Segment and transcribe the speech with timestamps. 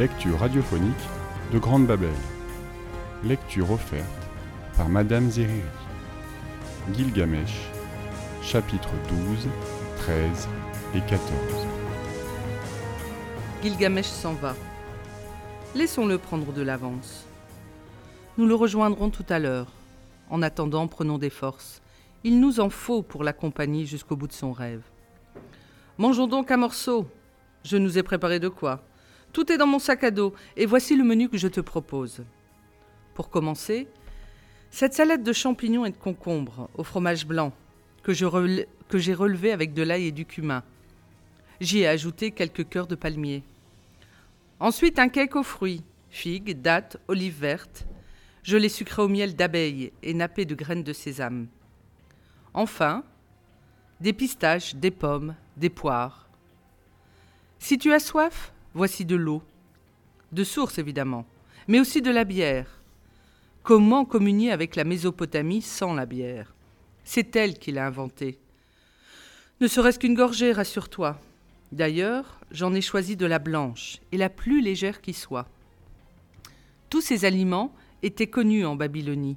[0.00, 1.08] lectures radiophoniques
[1.52, 2.08] de Grande Babel.
[3.22, 4.06] Lecture offerte
[4.74, 5.60] par Madame Zeriri.
[6.94, 7.68] Gilgamesh,
[8.40, 8.94] chapitres
[9.28, 9.46] 12,
[9.98, 10.48] 13
[10.94, 11.30] et 14.
[13.62, 14.56] Gilgamesh s'en va.
[15.74, 17.26] Laissons-le prendre de l'avance.
[18.38, 19.66] Nous le rejoindrons tout à l'heure.
[20.30, 21.82] En attendant, prenons des forces.
[22.24, 24.80] Il nous en faut pour l'accompagner jusqu'au bout de son rêve.
[25.98, 27.06] Mangeons donc un morceau.
[27.64, 28.82] Je nous ai préparé de quoi
[29.32, 32.24] Tout est dans mon sac à dos, et voici le menu que je te propose.
[33.14, 33.86] Pour commencer,
[34.70, 37.52] cette salade de champignons et de concombres au fromage blanc
[38.02, 38.24] que j'ai
[39.14, 40.64] relevé avec de l'ail et du cumin.
[41.60, 43.44] J'y ai ajouté quelques cœurs de palmier.
[44.58, 47.86] Ensuite, un cake aux fruits, figues, dattes, olives vertes.
[48.42, 51.48] Je l'ai sucré au miel d'abeille et nappé de graines de sésame.
[52.54, 53.04] Enfin,
[54.00, 56.28] des pistaches, des pommes, des poires.
[57.58, 59.42] Si tu as soif, voici de l'eau.
[60.32, 61.26] De source, évidemment,
[61.68, 62.80] mais aussi de la bière.
[63.62, 66.54] Comment communier avec la Mésopotamie sans la bière?
[67.04, 68.38] C'est elle qui l'a inventée.
[69.60, 71.20] Ne serait-ce qu'une gorgée, rassure-toi.
[71.72, 75.48] D'ailleurs, j'en ai choisi de la blanche, et la plus légère qui soit.
[76.88, 79.36] Tous ces aliments étaient connus en Babylonie.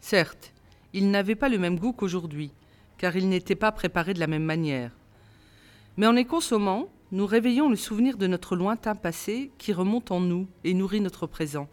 [0.00, 0.52] Certes,
[0.92, 2.50] ils n'avaient pas le même goût qu'aujourd'hui,
[2.98, 4.90] car ils n'étaient pas préparés de la même manière.
[5.96, 10.20] Mais en les consommant, nous réveillons le souvenir de notre lointain passé qui remonte en
[10.20, 11.68] nous et nourrit notre présent.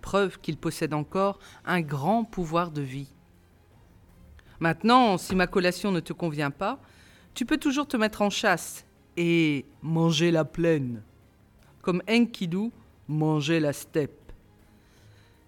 [0.00, 3.12] Preuve qu'il possède encore un grand pouvoir de vie.
[4.58, 6.80] Maintenant, si ma collation ne te convient pas,
[7.34, 8.86] tu peux toujours te mettre en chasse
[9.18, 11.02] et manger la plaine.
[11.82, 12.70] Comme Enkidu
[13.08, 14.32] mangeait la steppe.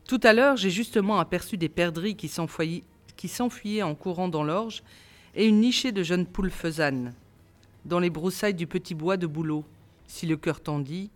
[0.07, 4.83] Tout à l'heure, j'ai justement aperçu des perdrix qui s'enfuyaient en courant dans l'orge
[5.35, 7.15] et une nichée de jeunes poules faisanes
[7.85, 9.65] dans les broussailles du petit bois de bouleau,
[10.07, 11.11] si le cœur t'en dit.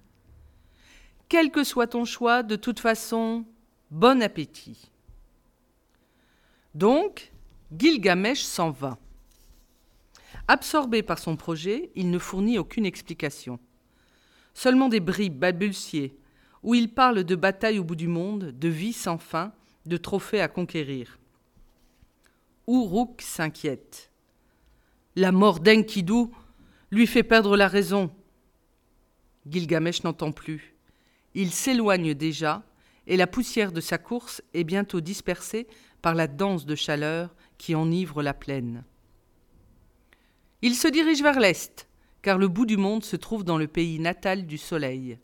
[1.29, 3.45] Quel que soit ton choix, de toute façon,
[3.91, 4.91] bon appétit.
[6.75, 7.33] Donc,
[7.77, 8.99] Gilgamesh s'en va.
[10.49, 13.59] Absorbé par son projet, il ne fournit aucune explication.
[14.55, 16.17] Seulement des bribes balbutiées,
[16.63, 19.53] où il parle de bataille au bout du monde, de vie sans fin,
[19.87, 21.19] de trophées à conquérir.
[22.69, 24.11] Uruk s'inquiète.
[25.15, 26.27] La mort d'Enkidu
[26.97, 28.11] lui fait perdre la raison.
[29.47, 30.75] Gilgamesh n'entend plus.
[31.35, 32.63] Il s'éloigne déjà,
[33.07, 35.67] et la poussière de sa course est bientôt dispersée
[36.01, 38.83] par la danse de chaleur qui enivre la plaine.
[40.63, 41.87] Il se dirige vers l'est,
[42.23, 45.19] car le bout du monde se trouve dans le pays natal du soleil.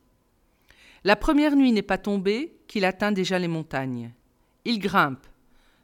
[1.04, 4.12] La première nuit n'est pas tombée qu'il atteint déjà les montagnes.
[4.66, 5.26] Il grimpe,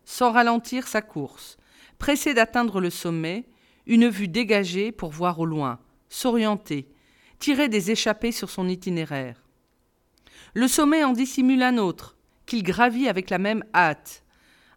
[0.04, 1.56] sans ralentir sa course,
[1.98, 3.46] pressé d'atteindre le sommet,
[3.88, 6.86] une vue dégagée pour voir au loin, s'orienter,
[7.38, 9.42] tirer des échappées sur son itinéraire.
[10.54, 12.16] Le sommet en dissimule un autre,
[12.46, 14.24] qu'il gravit avec la même hâte.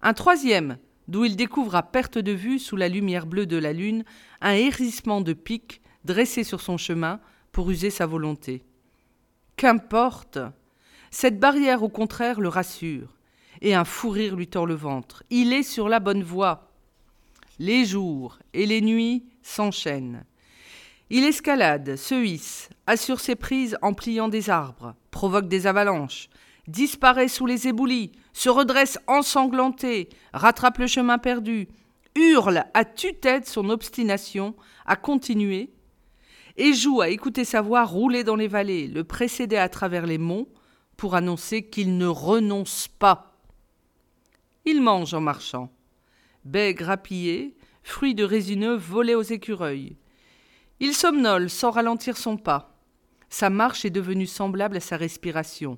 [0.02, 0.78] Un troisième,
[1.08, 4.04] d'où il découvre à perte de vue, sous la lumière bleue de la lune,
[4.42, 7.20] un hérissement de pics dressé sur son chemin
[7.52, 8.64] pour user sa volonté.
[9.58, 10.40] Qu'importe
[11.12, 13.14] Cette barrière, au contraire, le rassure,
[13.62, 15.24] et un fou rire lui tord le ventre.
[15.30, 16.71] Il est sur la bonne voie.
[17.64, 20.26] Les jours et les nuits s'enchaînent.
[21.12, 26.28] Il escalade, se hisse, assure ses prises en pliant des arbres, provoque des avalanches,
[26.68, 31.68] disparaît sous les éboulis, se redresse ensanglanté, rattrape le chemin perdu,
[32.16, 34.56] hurle à tue-tête son obstination
[34.88, 35.72] à continuer,
[36.58, 40.18] et joue à écouter sa voix rouler dans les vallées, le précéder à travers les
[40.18, 40.48] monts,
[40.98, 43.40] pour annoncer qu'il ne renonce pas.
[44.66, 45.72] Il mange en marchant
[46.46, 49.98] baies grappillées, fruits de résineux volés aux écureuils.
[50.80, 52.78] Il somnole sans ralentir son pas.
[53.30, 55.78] Sa marche est devenue semblable à sa respiration,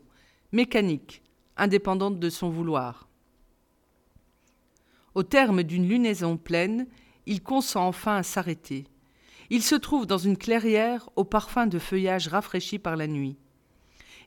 [0.51, 1.21] mécanique,
[1.57, 3.07] indépendante de son vouloir.
[5.13, 6.87] Au terme d'une lunaison pleine,
[7.25, 8.85] il consent enfin à s'arrêter.
[9.49, 13.37] Il se trouve dans une clairière au parfum de feuillage rafraîchi par la nuit.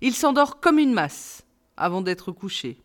[0.01, 1.45] Il s'endort comme une masse
[1.77, 2.79] avant d'être couché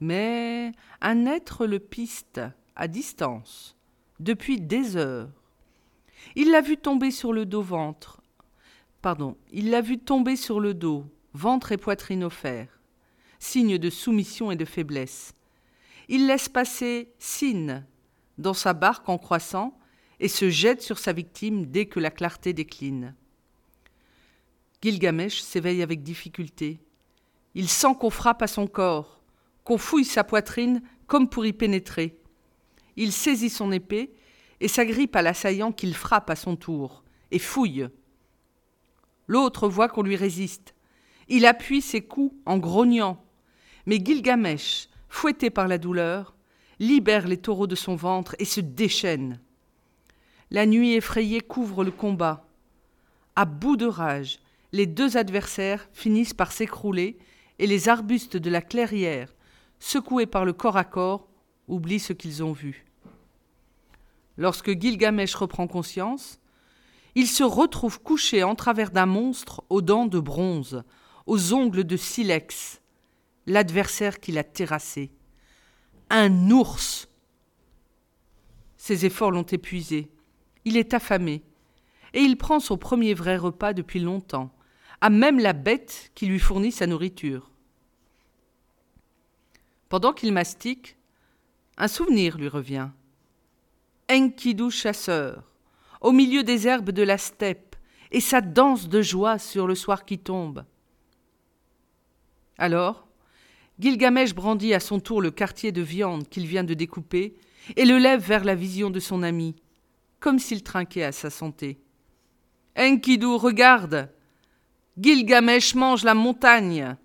[0.00, 2.40] mais un être le piste
[2.74, 3.76] à distance,
[4.18, 5.30] depuis des heures.
[6.34, 8.20] Il l'a vu tomber sur le dos ventre.
[9.02, 12.80] Pardon, il l'a vu tomber sur le dos, ventre et poitrine offerts,
[13.38, 15.34] signe de soumission et de faiblesse.
[16.08, 17.86] Il laisse passer Sine
[18.38, 19.78] dans sa barque en croissant
[20.18, 23.14] et se jette sur sa victime dès que la clarté décline.
[24.82, 26.80] Gilgamesh s'éveille avec difficulté.
[27.54, 29.19] Il sent qu'on frappe à son corps
[29.64, 32.16] qu'on fouille sa poitrine comme pour y pénétrer.
[32.96, 34.12] Il saisit son épée
[34.60, 37.88] et s'agrippe à l'assaillant qu'il frappe à son tour, et fouille.
[39.26, 40.74] L'autre voit qu'on lui résiste.
[41.28, 43.24] Il appuie ses coups en grognant.
[43.86, 46.34] Mais Gilgamesh, fouetté par la douleur,
[46.78, 49.40] libère les taureaux de son ventre et se déchaîne.
[50.50, 52.48] La nuit effrayée couvre le combat.
[53.36, 54.40] À bout de rage,
[54.72, 57.18] les deux adversaires finissent par s'écrouler
[57.58, 59.32] et les arbustes de la clairière,
[59.80, 61.26] secoués par le corps à corps,
[61.66, 62.86] oublient ce qu'ils ont vu.
[64.36, 66.38] Lorsque Gilgamesh reprend conscience,
[67.14, 70.84] il se retrouve couché en travers d'un monstre aux dents de bronze,
[71.26, 72.80] aux ongles de silex,
[73.46, 75.10] l'adversaire qui l'a terrassé.
[76.08, 77.08] Un ours.
[78.76, 80.10] Ses efforts l'ont épuisé.
[80.64, 81.42] Il est affamé.
[82.12, 84.52] Et il prend son premier vrai repas depuis longtemps,
[85.00, 87.49] à même la bête qui lui fournit sa nourriture.
[89.90, 90.96] Pendant qu'il mastique,
[91.76, 92.88] un souvenir lui revient.
[94.08, 95.52] Enkidu chasseur,
[96.00, 97.74] au milieu des herbes de la steppe,
[98.12, 100.64] et sa danse de joie sur le soir qui tombe.
[102.56, 103.08] Alors,
[103.80, 107.34] Gilgamesh brandit à son tour le quartier de viande qu'il vient de découper
[107.76, 109.56] et le lève vers la vision de son ami,
[110.20, 111.80] comme s'il trinquait à sa santé.
[112.78, 114.08] Enkidu, regarde
[114.98, 116.96] Gilgamesh mange la montagne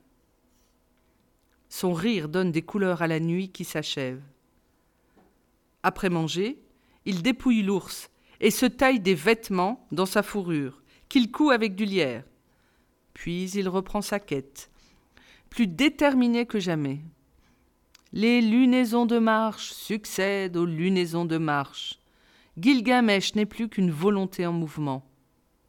[1.77, 4.21] Son rire donne des couleurs à la nuit qui s'achève.
[5.83, 6.57] Après manger,
[7.03, 11.83] il dépouille l'ours et se taille des vêtements dans sa fourrure, qu'il coud avec du
[11.83, 12.23] lierre.
[13.13, 14.69] Puis il reprend sa quête,
[15.49, 17.01] plus déterminé que jamais.
[18.13, 21.99] Les lunaisons de marche succèdent aux lunaisons de marche.
[22.57, 25.05] Gilgamesh n'est plus qu'une volonté en mouvement.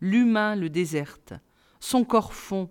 [0.00, 1.32] L'humain le déserte.
[1.81, 2.70] Son corps fond.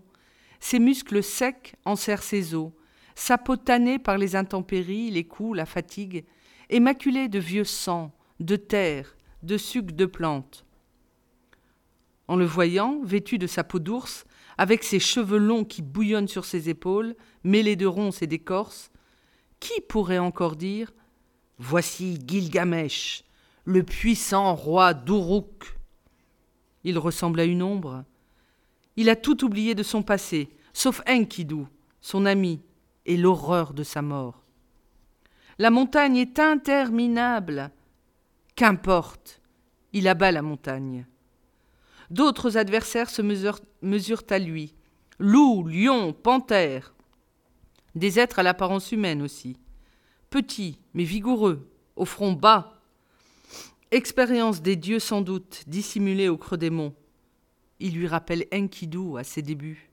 [0.61, 2.71] Ses muscles secs enserrent ses os.
[3.15, 6.25] Sa peau tannée par les intempéries, les coups, la fatigue,
[6.69, 10.65] émaculée de vieux sang, de terre, de suc de plantes.
[12.27, 14.25] En le voyant, vêtu de sa peau d'ours,
[14.57, 18.91] avec ses cheveux longs qui bouillonnent sur ses épaules, mêlés de ronces et d'écorces,
[19.59, 20.93] qui pourrait encore dire
[21.57, 23.23] Voici Gilgamesh,
[23.63, 25.77] le puissant roi d'Uruk
[26.83, 28.03] Il ressemble à une ombre.
[28.97, 31.65] Il a tout oublié de son passé, sauf Enkidu,
[32.01, 32.61] son ami,
[33.05, 34.43] et l'horreur de sa mort.
[35.57, 37.71] La montagne est interminable.
[38.55, 39.41] Qu'importe,
[39.93, 41.05] il abat la montagne.
[42.09, 44.75] D'autres adversaires se mesurent, à lui.
[45.19, 46.93] Loup, lion, panthère.
[47.95, 49.57] Des êtres à l'apparence humaine aussi.
[50.29, 52.81] Petits, mais vigoureux, au front bas.
[53.91, 56.93] Expérience des dieux sans doute, dissimulée au creux des monts.
[57.79, 59.89] Il lui rappelle Enkidu à ses débuts.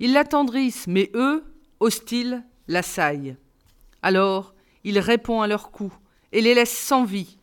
[0.00, 1.44] Ils l'attendrissent, mais eux,
[1.80, 3.36] hostiles, l'assaillent.
[4.02, 4.54] Alors,
[4.84, 5.96] il répond à leurs coups,
[6.32, 7.38] et les laisse sans vie,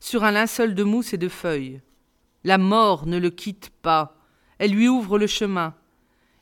[0.00, 1.80] sur un linceul de mousse et de feuilles.
[2.44, 4.16] La mort ne le quitte pas,
[4.58, 5.74] elle lui ouvre le chemin.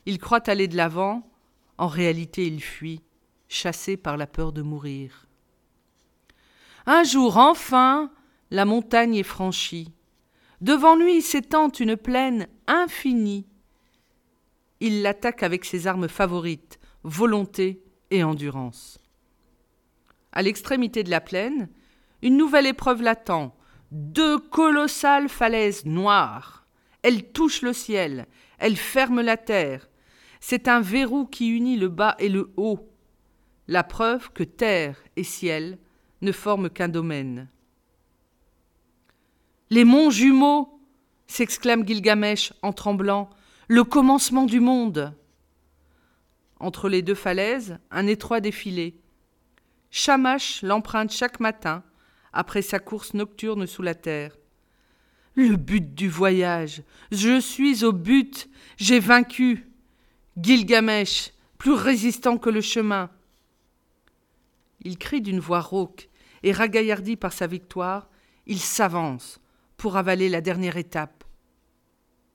[0.05, 1.29] Il croit aller de l'avant,
[1.77, 3.01] en réalité il fuit,
[3.47, 5.27] chassé par la peur de mourir.
[6.85, 8.11] Un jour enfin,
[8.49, 9.91] la montagne est franchie.
[10.59, 13.45] Devant lui s'étend une plaine infinie.
[14.81, 18.99] Il l'attaque avec ses armes favorites, volonté et endurance.
[20.33, 21.69] À l'extrémité de la plaine,
[22.21, 23.55] une nouvelle épreuve l'attend.
[23.91, 26.65] Deux colossales falaises noires.
[27.03, 28.25] Elles touchent le ciel,
[28.57, 29.87] elles ferment la terre.
[30.39, 32.89] C'est un verrou qui unit le bas et le haut.
[33.67, 35.77] La preuve que terre et ciel
[36.21, 37.49] ne forment qu'un domaine.
[39.69, 40.79] Les monts jumeaux
[41.27, 43.29] s'exclame Gilgamesh en tremblant.
[43.73, 45.15] Le commencement du monde.
[46.59, 48.99] Entre les deux falaises, un étroit défilé.
[49.91, 51.81] Shamash l'emprunte chaque matin
[52.33, 54.35] après sa course nocturne sous la terre.
[55.35, 56.83] Le but du voyage.
[57.13, 58.49] Je suis au but.
[58.75, 59.69] J'ai vaincu.
[60.35, 63.09] Gilgamesh, plus résistant que le chemin.
[64.81, 66.09] Il crie d'une voix rauque,
[66.43, 68.09] et ragaillardi par sa victoire,
[68.47, 69.39] il s'avance
[69.77, 71.20] pour avaler la dernière étape.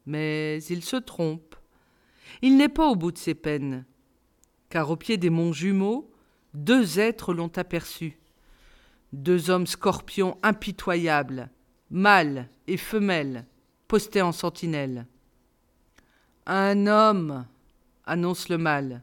[0.06, 1.56] Mais il se trompe.
[2.42, 3.84] Il n'est pas au bout de ses peines,
[4.68, 6.10] car au pied des monts jumeaux,
[6.54, 8.18] deux êtres l'ont aperçu
[9.12, 11.50] deux hommes scorpions impitoyables,
[11.90, 13.46] mâles et femelles,
[13.88, 15.06] postés en sentinelle.
[16.46, 17.46] Un homme,
[18.04, 19.02] annonce le mâle.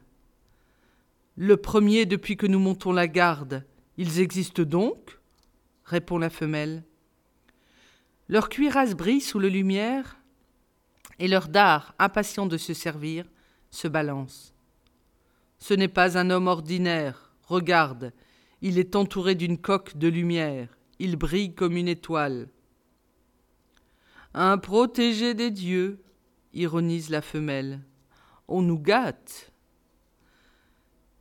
[1.36, 3.64] Le premier depuis que nous montons la garde.
[3.96, 5.18] Ils existent donc?
[5.84, 6.84] répond la femelle.
[8.28, 10.16] Leur cuirasse brille sous la lumière,
[11.18, 13.24] et leur dard, impatient de se servir,
[13.70, 14.54] se balance.
[15.58, 18.12] Ce n'est pas un homme ordinaire, regarde,
[18.66, 20.78] il est entouré d'une coque de lumière.
[20.98, 22.48] Il brille comme une étoile.
[24.32, 26.02] Un protégé des dieux.
[26.54, 27.82] ironise la femelle.
[28.48, 29.52] On nous gâte.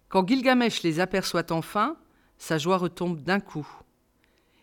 [0.08, 1.98] Quand Gilgamesh les aperçoit enfin,
[2.38, 3.68] sa joie retombe d'un coup.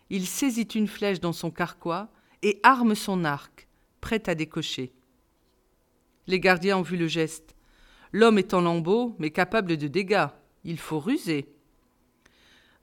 [0.09, 2.09] Il saisit une flèche dans son carquois
[2.43, 3.69] et arme son arc,
[4.01, 4.95] prêt à décocher.
[6.31, 7.57] Les gardiens ont vu le geste.
[8.13, 10.29] L'homme est en lambeaux, mais capable de dégâts.
[10.63, 11.53] Il faut ruser.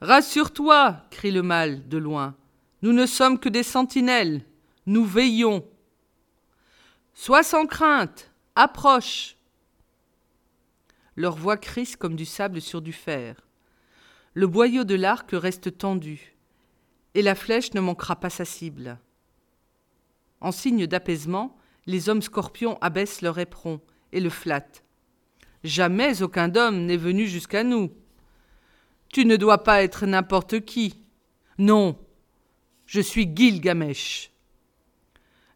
[0.01, 2.35] Rassure-toi, crie le mâle de loin.
[2.81, 4.43] Nous ne sommes que des sentinelles.
[4.85, 5.65] Nous veillons.
[7.13, 8.33] Sois sans crainte.
[8.55, 9.37] Approche.
[11.15, 13.47] Leur voix crisse comme du sable sur du fer.
[14.33, 16.35] Le boyau de l'arc reste tendu,
[17.13, 18.99] et la flèche ne manquera pas sa cible.
[20.41, 21.56] En signe d'apaisement,
[21.87, 24.83] les hommes scorpions abaissent leur éperon et le flattent.
[25.63, 27.91] Jamais aucun homme n'est venu jusqu'à nous.
[29.11, 31.01] Tu ne dois pas être n'importe qui.
[31.57, 31.97] Non,
[32.85, 34.31] je suis Gilgamesh.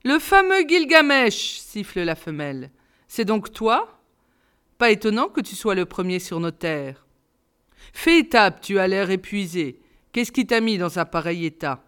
[0.03, 2.71] Le fameux Gilgamesh, siffle la femelle.
[3.07, 4.01] C'est donc toi?
[4.77, 7.05] Pas étonnant que tu sois le premier sur nos terres.
[7.93, 9.79] Fais étape, tu as l'air épuisé.
[10.11, 11.83] Qu'est-ce qui t'a mis dans un pareil état?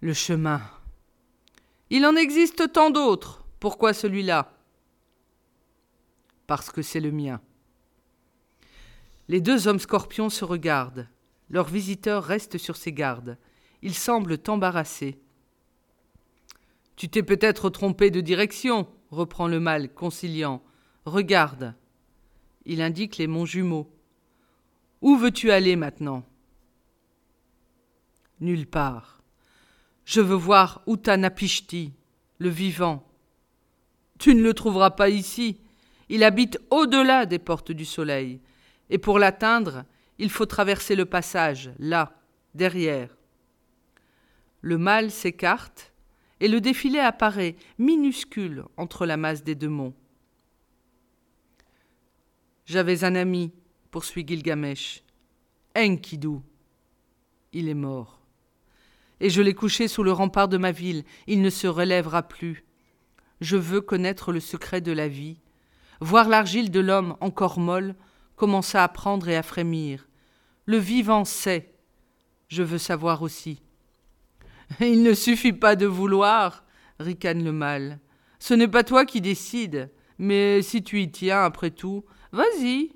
[0.00, 0.60] Le chemin.
[1.90, 3.44] Il en existe tant d'autres.
[3.60, 4.52] Pourquoi celui-là?
[6.46, 7.40] Parce que c'est le mien.
[9.28, 11.08] Les deux hommes scorpions se regardent.
[11.50, 13.38] Leur visiteur reste sur ses gardes.
[13.82, 15.18] Il semble embarrassé.
[16.96, 20.62] Tu t'es peut-être trompé de direction, reprend le mâle, conciliant.
[21.04, 21.74] Regarde.
[22.64, 23.90] Il indique les monts jumeaux.
[25.02, 26.24] Où veux-tu aller maintenant?
[28.40, 29.13] Nulle part.
[30.04, 31.92] Je veux voir Utanapishti,
[32.38, 33.06] le vivant.
[34.18, 35.60] Tu ne le trouveras pas ici.
[36.08, 38.40] Il habite au-delà des portes du soleil.
[38.90, 39.84] Et pour l'atteindre,
[40.18, 42.16] il faut traverser le passage, là,
[42.54, 43.16] derrière.
[44.60, 45.92] Le mâle s'écarte
[46.40, 49.94] et le défilé apparaît minuscule entre la masse des deux monts.
[52.66, 53.52] J'avais un ami,
[53.90, 55.02] poursuit Gilgamesh,
[55.76, 56.38] Enkidu.
[57.52, 58.23] Il est mort.
[59.24, 62.66] Et je l'ai couché sous le rempart de ma ville, il ne se relèvera plus.
[63.40, 65.40] Je veux connaître le secret de la vie,
[65.98, 67.94] voir l'argile de l'homme encore molle
[68.36, 70.10] commencer à prendre et à frémir.
[70.66, 71.72] Le vivant sait.
[72.48, 73.62] Je veux savoir aussi.
[74.80, 76.62] Il ne suffit pas de vouloir,
[77.00, 78.00] ricane le mal.
[78.38, 82.90] Ce n'est pas toi qui décides, mais si tu y tiens après tout, vas-y.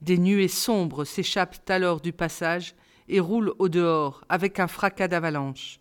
[0.00, 2.76] Des nuées sombres s'échappent alors du passage
[3.10, 5.80] et roulent au dehors avec un fracas d'avalanche.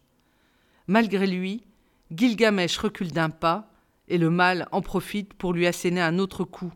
[0.88, 1.64] Malgré lui,
[2.12, 3.72] Gilgamesh recule d'un pas,
[4.08, 6.74] et le mal en profite pour lui asséner un autre coup.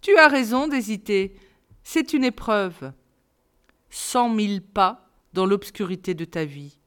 [0.00, 1.36] Tu as raison d'hésiter,
[1.84, 2.92] c'est une épreuve.
[3.90, 6.78] Cent mille pas dans l'obscurité de ta vie,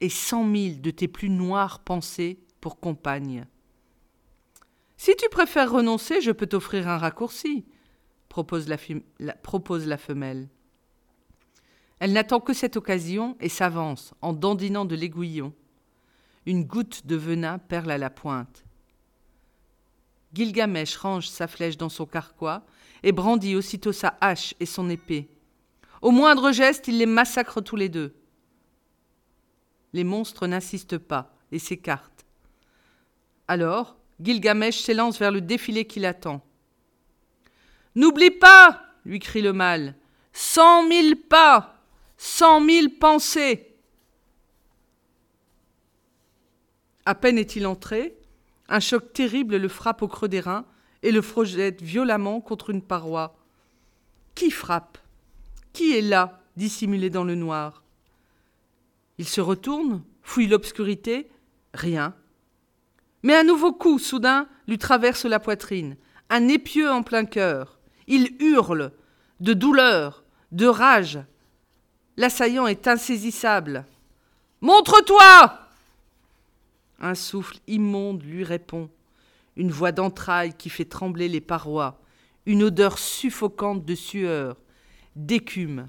[0.00, 3.46] et cent mille de tes plus noires pensées pour compagne.
[4.96, 7.64] Si tu préfères renoncer, je peux t'offrir un raccourci,
[8.28, 10.48] propose la, propose la femelle.
[12.02, 15.52] Elle n'attend que cette occasion et s'avance en dandinant de l'aiguillon.
[16.46, 18.64] Une goutte de venin perle à la pointe.
[20.34, 22.64] Gilgamesh range sa flèche dans son carquois
[23.04, 25.28] et brandit aussitôt sa hache et son épée.
[26.00, 28.16] Au moindre geste, il les massacre tous les deux.
[29.92, 32.26] Les monstres n'insistent pas et s'écartent.
[33.46, 36.44] Alors, Gilgamesh s'élance vers le défilé qui l'attend.
[37.94, 39.94] N'oublie pas lui crie le mal.
[40.32, 41.71] Cent mille pas
[42.24, 43.74] Cent mille pensées
[47.04, 48.16] À peine est-il entré,
[48.68, 50.64] un choc terrible le frappe au creux des reins
[51.02, 53.34] et le projette violemment contre une paroi.
[54.36, 54.98] Qui frappe?
[55.72, 57.82] Qui est là, dissimulé dans le noir?
[59.18, 61.28] Il se retourne, fouille l'obscurité,
[61.74, 62.14] rien.
[63.24, 65.96] Mais un nouveau coup, soudain, lui traverse la poitrine,
[66.30, 67.80] un épieu en plein cœur.
[68.06, 68.92] Il hurle,
[69.40, 71.18] de douleur, de rage.
[72.16, 73.86] L'assaillant est insaisissable.
[74.60, 75.58] Montre-toi
[77.00, 78.90] Un souffle immonde lui répond,
[79.56, 82.00] une voix d'entrailles qui fait trembler les parois,
[82.46, 84.56] une odeur suffocante de sueur,
[85.16, 85.88] d'écume.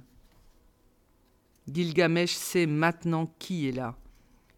[1.72, 3.96] Gilgamesh sait maintenant qui est là.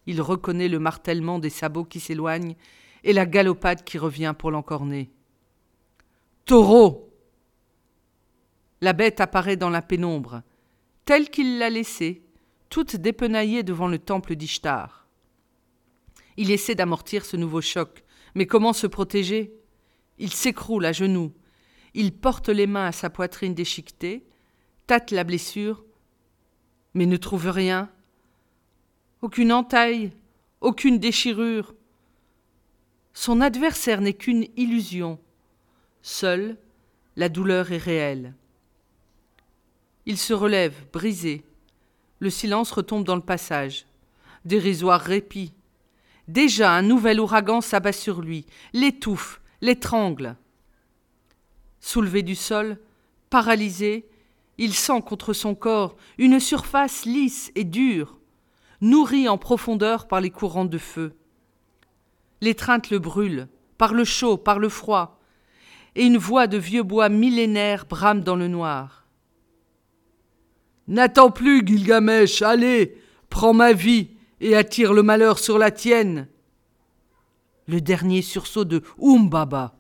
[0.08, 2.56] Il reconnaît le martèlement des sabots qui s'éloignent
[3.04, 5.12] et la galopade qui revient pour l'encorner.
[6.46, 7.10] Taureau
[8.82, 10.42] La bête apparaît dans la pénombre,
[11.06, 12.24] telle qu'il l'a laissée,
[12.70, 15.08] toute dépenaillée devant le temple d'Ishtar.
[16.36, 19.54] Il essaie d'amortir ce nouveau choc, mais comment se protéger?
[20.18, 21.32] Il s'écroule à genoux.
[21.94, 24.26] Il porte les mains à sa poitrine déchiquetée,
[24.88, 25.86] tâte la blessure,
[26.94, 27.90] mais ne trouve rien.
[29.22, 30.12] Aucune entaille,
[30.60, 31.74] aucune déchirure.
[33.14, 35.20] Son adversaire n'est qu'une illusion.
[36.02, 36.58] Seule,
[37.16, 38.34] la douleur est réelle.
[40.06, 41.44] Il se relève, brisé.
[42.20, 43.86] Le silence retombe dans le passage.
[44.46, 45.54] Dérisoire répit.
[46.28, 50.36] Déjà un nouvel ouragan s'abat sur lui, l'étouffe, l'étrangle.
[51.80, 52.80] Soulevé du sol,
[53.30, 54.08] paralysé,
[54.58, 58.18] il sent contre son corps une surface lisse et dure,
[58.82, 61.16] nourrie en profondeur par les courants de feu.
[62.42, 63.48] L'étreinte le brûle,
[63.78, 65.20] par le chaud, par le froid,
[65.96, 69.05] et une voix de vieux bois millénaire brame dans le noir.
[70.88, 76.28] N'attends plus, Gilgamesh, allez, prends ma vie et attire le malheur sur la tienne.
[77.68, 79.76] Le dernier sursaut de Umbaba.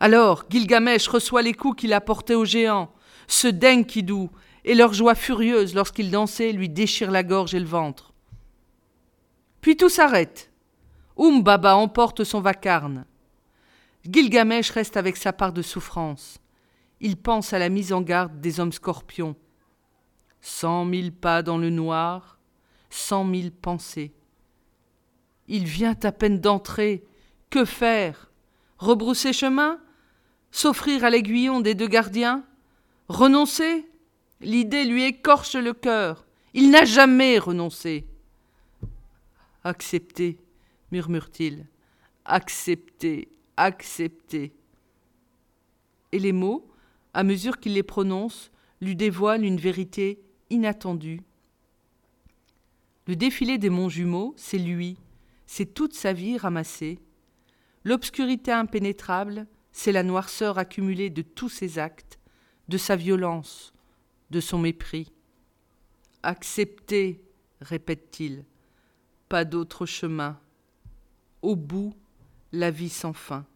[0.00, 2.92] Alors Gilgamesh reçoit les coups qu'il a portés aux géants,
[3.28, 4.28] ce d'Enkidu,
[4.64, 8.12] et leur joie furieuse lorsqu'ils dansaient lui déchire la gorge et le ventre.
[9.60, 10.50] Puis tout s'arrête.
[11.18, 13.04] Umbaba emporte son vacarne.
[14.08, 16.38] Gilgamesh reste avec sa part de souffrance.
[17.00, 19.36] Il pense à la mise en garde des hommes scorpions.
[20.40, 22.38] Cent mille pas dans le noir,
[22.90, 24.12] cent mille pensées.
[25.48, 27.04] Il vient à peine d'entrer.
[27.50, 28.30] Que faire?
[28.78, 29.80] Rebrousser chemin?
[30.50, 32.44] S'offrir à l'aiguillon des deux gardiens?
[33.08, 33.88] Renoncer?
[34.40, 36.26] L'idée lui écorche le cœur.
[36.54, 38.06] Il n'a jamais renoncé.
[39.64, 40.38] Accepter,
[40.90, 41.66] murmure-t-il.
[42.24, 44.52] Accepter, accepter.
[46.12, 46.66] Et les mots,
[47.16, 48.50] à mesure qu'il les prononce,
[48.82, 50.20] lui dévoilent une vérité
[50.50, 51.22] inattendue.
[53.06, 54.98] Le défilé des monts jumeaux, c'est lui,
[55.46, 56.98] c'est toute sa vie ramassée.
[57.84, 62.18] L'obscurité impénétrable, c'est la noirceur accumulée de tous ses actes,
[62.68, 63.72] de sa violence,
[64.30, 65.10] de son mépris.
[66.22, 67.22] Accepter,
[67.62, 68.44] répète-t-il,
[69.30, 70.38] pas d'autre chemin.
[71.40, 71.94] Au bout,
[72.52, 73.46] la vie sans fin.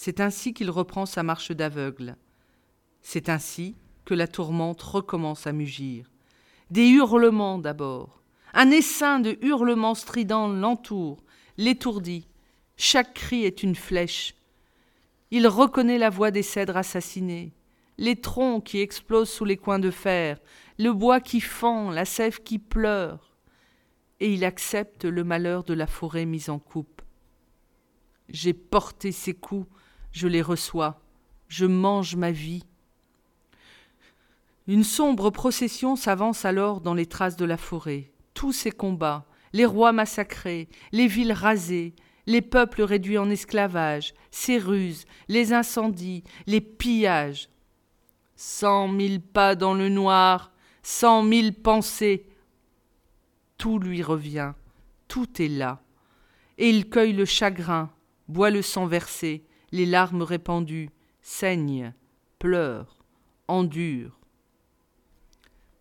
[0.00, 2.16] C'est ainsi qu'il reprend sa marche d'aveugle.
[3.02, 6.08] C'est ainsi que la tourmente recommence à mugir.
[6.70, 8.22] Des hurlements d'abord.
[8.54, 11.24] Un essaim de hurlements stridents l'entoure,
[11.56, 12.28] l'étourdit.
[12.76, 14.36] Chaque cri est une flèche.
[15.32, 17.52] Il reconnaît la voix des cèdres assassinés,
[17.98, 20.38] les troncs qui explosent sous les coins de fer,
[20.78, 23.36] le bois qui fend, la sève qui pleure.
[24.20, 27.02] Et il accepte le malheur de la forêt mise en coupe.
[28.28, 29.66] J'ai porté ces coups,
[30.18, 31.00] je les reçois,
[31.46, 32.64] je mange ma vie.
[34.66, 38.10] Une sombre procession s'avance alors dans les traces de la forêt.
[38.34, 41.94] Tous ces combats, les rois massacrés, les villes rasées,
[42.26, 47.48] les peuples réduits en esclavage, ces ruses, les incendies, les pillages.
[48.34, 50.50] Cent mille pas dans le noir,
[50.82, 52.26] cent mille pensées.
[53.56, 54.52] Tout lui revient,
[55.06, 55.80] tout est là.
[56.58, 57.90] Et il cueille le chagrin,
[58.26, 61.92] boit le sang versé, les larmes répandues, saigne,
[62.38, 63.04] pleure,
[63.48, 64.18] endure.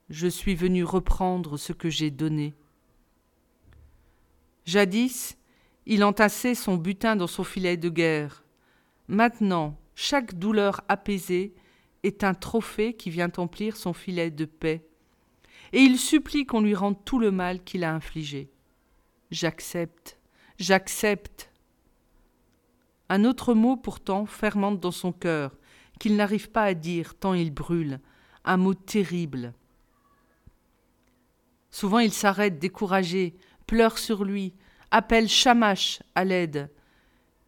[0.09, 2.55] Je suis venu reprendre ce que j'ai donné.
[4.65, 5.37] Jadis,
[5.85, 8.43] il entassait son butin dans son filet de guerre.
[9.07, 11.55] Maintenant, chaque douleur apaisée
[12.03, 14.85] est un trophée qui vient emplir son filet de paix.
[15.73, 18.49] Et il supplie qu'on lui rende tout le mal qu'il a infligé.
[19.31, 20.19] J'accepte,
[20.57, 21.51] j'accepte.
[23.09, 25.55] Un autre mot pourtant fermente dans son cœur,
[25.99, 27.99] qu'il n'arrive pas à dire tant il brûle,
[28.43, 29.53] un mot terrible.
[31.71, 34.53] Souvent il s'arrête découragé, pleure sur lui,
[34.91, 36.71] appelle Shamash à l'aide.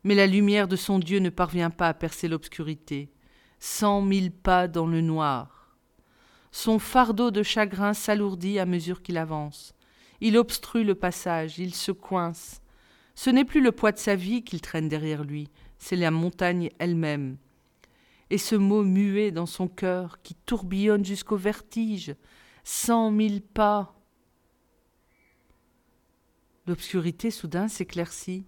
[0.04, 3.12] Mais la lumière de son Dieu ne parvient pas à percer l'obscurité.
[3.60, 5.76] Cent mille pas dans le noir.
[6.52, 9.76] Son fardeau de chagrin s'alourdit à mesure qu'il avance.
[10.22, 12.62] Il obstrue le passage, il se coince.
[13.20, 16.70] Ce n'est plus le poids de sa vie qu'il traîne derrière lui, c'est la montagne
[16.80, 17.36] elle-même.
[18.30, 22.16] Et ce mot muet dans son cœur qui tourbillonne jusqu'au vertige,
[22.64, 23.94] cent mille pas,
[26.66, 28.46] L'obscurité soudain s'éclaircit.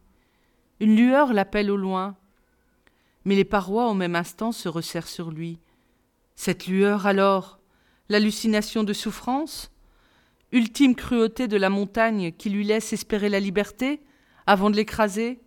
[0.80, 2.16] Une lueur l'appelle au loin.
[3.26, 5.60] Mais les parois au même instant se resserrent sur lui.
[6.36, 7.60] Cette lueur alors,
[8.08, 9.70] l'hallucination de souffrance
[10.54, 14.02] Ultime cruauté de la montagne qui lui laisse espérer la liberté
[14.48, 15.40] avant de l'écraser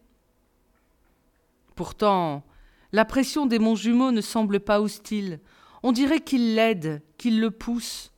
[1.74, 2.44] Pourtant,
[2.92, 5.40] la pression des monts jumeaux ne semble pas hostile.
[5.83, 8.12] On dirait qu'il l'aide, qu'il le pousse.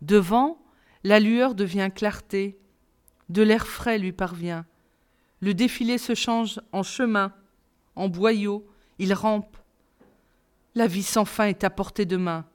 [0.00, 0.62] Devant,
[1.02, 2.58] la lueur devient clarté.
[3.28, 4.64] De l'air frais lui parvient.
[5.40, 7.32] Le défilé se change en chemin,
[7.94, 8.66] en boyau,
[8.98, 9.56] il rampe.
[10.74, 12.46] La vie sans fin est à portée de main.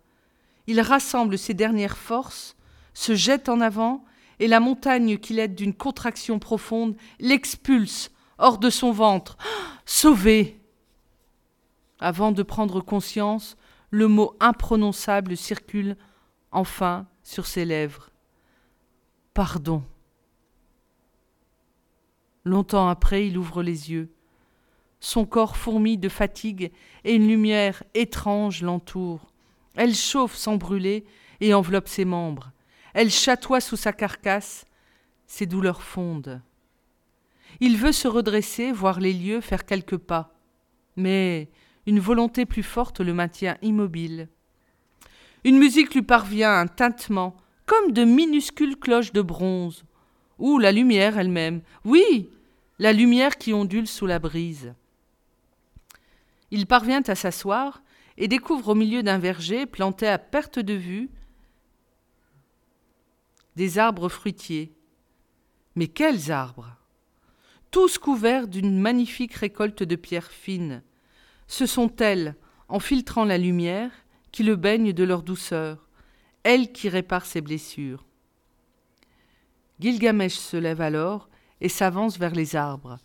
[0.68, 2.56] Il rassemble ses dernières forces,
[2.94, 4.06] se jette en avant
[4.44, 9.38] et la montagne qu'il aide d'une contraction profonde l'expulse hors de son ventre.
[9.86, 10.60] Sauvé
[12.02, 13.56] Avant de prendre conscience,
[13.90, 15.96] le mot imprononçable circule
[16.52, 18.10] enfin sur ses lèvres.
[19.34, 19.82] Pardon.
[22.44, 24.14] Longtemps après, il ouvre les yeux.
[25.00, 26.74] Son corps fourmille de fatigue
[27.06, 29.32] et une lumière étrange l'entoure.
[29.78, 31.06] Elle chauffe sans brûler
[31.40, 32.53] et enveloppe ses membres.
[32.94, 34.66] Elle chatoie sous sa carcasse,
[35.26, 36.42] ses douleurs fondent.
[37.60, 40.34] Il veut se redresser, voir les lieux, faire quelques pas.
[40.96, 41.50] Mais
[41.86, 44.30] une volonté plus forte le maintient immobile.
[45.44, 49.84] Une musique lui parvient, un tintement, comme de minuscules cloches de bronze.
[50.40, 51.62] Ou la lumière elle-même.
[51.86, 52.30] Oui,
[52.80, 54.74] la lumière qui ondule sous la brise.
[56.52, 57.82] Il parvient à s'asseoir
[58.18, 61.10] et découvre au milieu d'un verger, planté à perte de vue,
[63.56, 64.74] des arbres fruitiers.
[65.76, 66.78] Mais quels arbres
[67.72, 70.84] Tous couverts d'une magnifique récolte de pierres fines.
[71.48, 72.36] Ce sont elles,
[72.68, 73.92] en filtrant la lumière,
[74.32, 75.90] qui le baignent de leur douceur,
[76.44, 78.06] elles qui réparent ses blessures.
[79.80, 81.30] Gilgamesh se lève alors
[81.62, 82.98] et s'avance vers les arbres,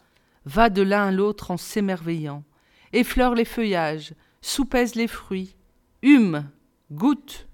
[0.45, 2.45] va de l'un à l'autre en s'émerveillant,
[2.93, 5.57] effleure les feuillages, soupèse les fruits,
[6.03, 6.51] hume,
[6.91, 7.48] goûte,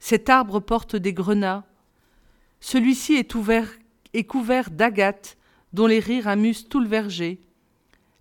[0.00, 1.64] cet arbre porte des grenats.
[2.58, 3.70] Celui-ci est, ouvert,
[4.14, 5.36] est couvert d'agates,
[5.72, 7.40] dont les rires amusent tout le verger.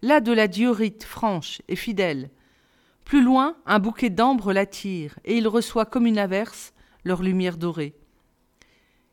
[0.02, 2.30] Là de la diorite franche et fidèle.
[3.06, 6.74] Plus loin, un bouquet d'ambre l'attire, et il reçoit comme une averse
[7.06, 7.96] leur lumière dorée.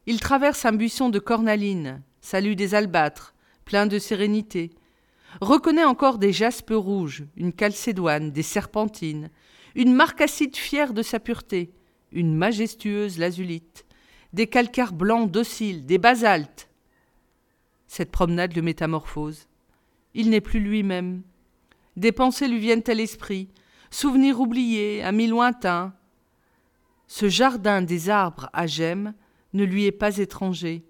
[0.06, 4.70] Il traverse un buisson de cornaline, salue des albâtres, plein de sérénité,
[5.40, 9.30] reconnaît encore des jaspes rouges, une calcédoine, des serpentines,
[9.74, 11.72] une marcassite fière de sa pureté,
[12.16, 13.84] une majestueuse lazulite,
[14.32, 16.70] des calcaires blancs dociles, des basaltes.
[17.86, 19.48] Cette promenade le métamorphose.
[20.14, 21.22] Il n'est plus lui-même.
[21.96, 23.50] Des pensées lui viennent à l'esprit,
[23.90, 25.94] souvenirs oubliés, amis lointains.
[27.06, 29.12] Ce jardin des arbres à gemmes
[29.52, 30.84] ne lui est pas étranger.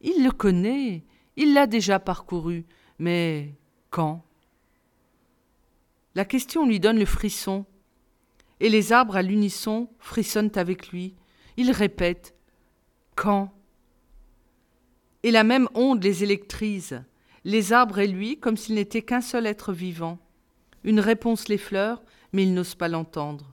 [0.00, 1.04] Il le connaît,
[1.36, 2.64] il l'a déjà parcouru,
[2.98, 3.54] mais
[3.90, 4.24] quand?
[6.14, 7.66] La question lui donne le frisson,
[8.62, 11.16] et les arbres à l'unisson frissonnent avec lui.
[11.56, 12.34] Il répète
[13.16, 13.52] Quand?
[15.24, 17.02] Et la même onde les électrise,
[17.44, 20.18] les arbres et lui, comme s'il n'était qu'un seul être vivant.
[20.84, 23.52] Une réponse l'effleure, mais il n'ose pas l'entendre.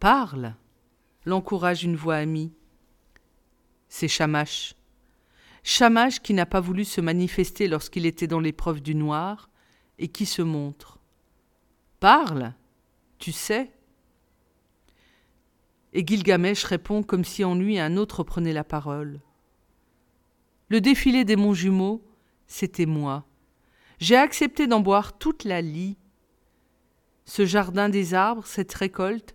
[0.00, 0.54] Parle
[1.26, 2.52] l'encourage une voix amie.
[3.88, 4.74] C'est Shamash.
[5.62, 9.50] Shamash qui n'a pas voulu se manifester lorsqu'il était dans l'épreuve du noir
[9.98, 10.98] et qui se montre.
[12.00, 12.54] Parle
[13.18, 13.70] tu sais?
[15.92, 19.20] Et Gilgamesh répond comme si en lui un autre prenait la parole.
[20.68, 22.04] Le défilé des monts jumeaux,
[22.46, 23.24] c'était moi.
[23.98, 25.96] J'ai accepté d'en boire toute la lie.
[27.24, 29.34] Ce jardin des arbres, cette récolte,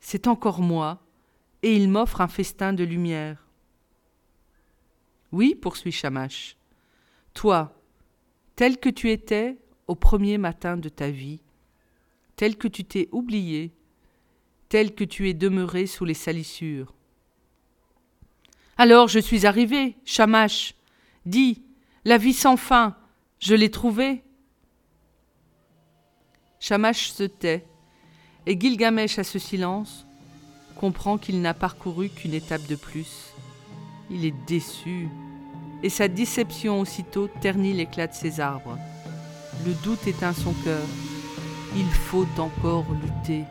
[0.00, 1.02] c'est encore moi,
[1.62, 3.48] et il m'offre un festin de lumière.
[5.32, 6.56] Oui, poursuit Shamash,
[7.34, 7.74] toi,
[8.56, 11.40] tel que tu étais au premier matin de ta vie,
[12.38, 13.72] tel que tu t'es oublié,
[14.68, 16.94] tel que tu es demeuré sous les salissures.
[18.76, 20.76] Alors je suis arrivé, Shamash.
[21.26, 21.64] Dis,
[22.04, 22.96] la vie sans fin,
[23.40, 24.22] je l'ai trouvée.
[26.60, 27.66] Shamash se tait,
[28.46, 30.06] et Gilgamesh à ce silence
[30.76, 33.32] comprend qu'il n'a parcouru qu'une étape de plus.
[34.10, 35.08] Il est déçu,
[35.82, 38.78] et sa déception aussitôt ternit l'éclat de ses arbres.
[39.66, 40.86] Le doute éteint son cœur.
[41.76, 43.44] Il faut encore lutter.